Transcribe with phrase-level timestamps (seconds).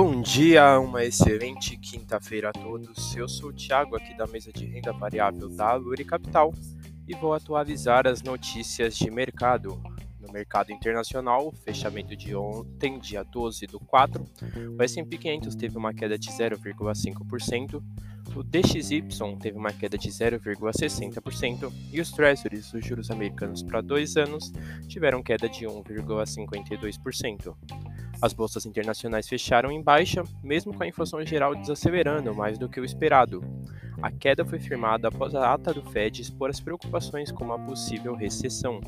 [0.00, 3.16] Bom dia, uma excelente quinta-feira a todos.
[3.16, 6.54] Eu sou o Thiago aqui da mesa de renda variável da Luri Capital
[7.08, 9.76] e vou atualizar as notícias de mercado.
[10.20, 14.24] No mercado internacional, fechamento de ontem, dia 12 do 4,
[14.78, 17.82] o S&P 500 teve uma queda de 0,5%,
[18.36, 19.02] o DXY
[19.40, 24.52] teve uma queda de 0,60% e os Treasuries, os juros americanos para dois anos,
[24.86, 27.56] tiveram queda de 1,52%.
[28.20, 32.80] As bolsas internacionais fecharam em baixa, mesmo com a inflação geral desacelerando mais do que
[32.80, 33.42] o esperado.
[34.02, 38.14] A queda foi firmada após a ata do Fed expor as preocupações com uma possível
[38.14, 38.80] recessão.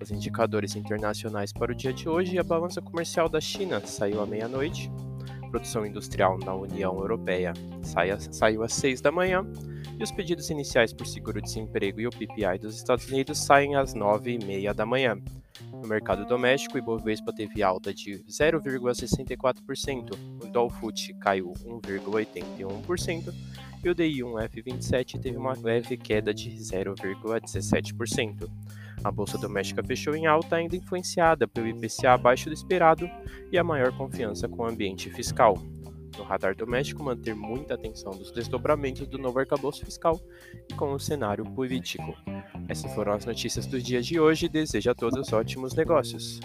[0.00, 4.26] Os indicadores internacionais para o dia de hoje, a balança comercial da China saiu à
[4.26, 4.90] meia-noite,
[5.52, 7.52] produção industrial na União Europeia
[8.30, 9.46] saiu às 6 da manhã
[9.98, 14.32] e os pedidos iniciais por seguro-desemprego e o PPI dos Estados Unidos saem às 9
[14.32, 15.18] e meia da manhã.
[15.70, 20.10] No mercado doméstico, o Ibovespa teve alta de 0,64%,
[20.42, 23.34] o Dow Foot caiu 1,81%
[23.84, 28.48] e o DI1F27 teve uma leve queda de 0,17%.
[29.02, 33.10] A bolsa doméstica fechou em alta, ainda influenciada pelo IPCA abaixo do esperado
[33.50, 35.58] e a maior confiança com o ambiente fiscal
[36.16, 40.20] no radar doméstico manter muita atenção dos desdobramentos do novo arcabouço fiscal
[40.70, 42.14] e com o cenário político.
[42.68, 44.48] Essas foram as notícias do dia de hoje.
[44.48, 46.40] Desejo a todos ótimos negócios.